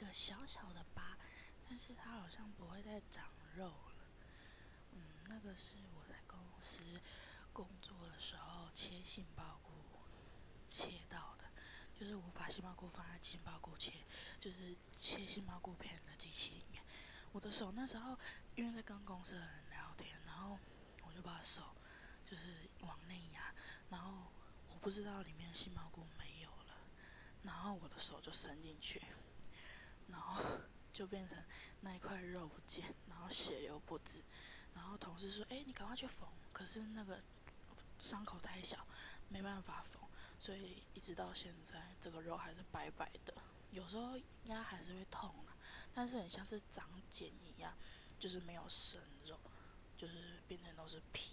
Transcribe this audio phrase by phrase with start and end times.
[0.00, 1.14] 一个小小的疤，
[1.68, 4.06] 但是它好像不会再长肉了。
[4.92, 4.98] 嗯，
[5.28, 6.82] 那个是我在公司
[7.52, 9.72] 工作的时候切杏鲍菇
[10.70, 11.44] 切到的，
[11.94, 13.92] 就是我把杏鲍菇放在杏鲍菇切，
[14.38, 16.82] 就是切杏鲍菇片的机器里面。
[17.32, 18.18] 我的手那时候
[18.54, 20.58] 因为在跟公司的人聊天，然后
[21.02, 21.76] 我就把手
[22.24, 23.54] 就是往内压，
[23.90, 24.32] 然后
[24.70, 26.74] 我不知道里面的杏鲍菇没有了，
[27.42, 29.02] 然后我的手就伸进去，
[30.10, 30.42] 然后
[30.92, 31.36] 就变成
[31.80, 34.22] 那一块肉不见，然后血流不止，
[34.74, 37.20] 然后同事说：“哎，你赶快去缝。”可是那个
[37.98, 38.86] 伤口太小，
[39.28, 40.02] 没办法缝，
[40.38, 43.34] 所以一直到现在这个肉还是白白的，
[43.70, 45.56] 有时候压还是会痛啊，
[45.94, 47.72] 但是很像是长茧一样，
[48.18, 49.38] 就是没有生肉，
[49.96, 51.29] 就是变成都是皮。